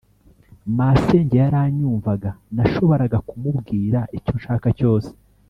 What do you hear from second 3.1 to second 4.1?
kumubwira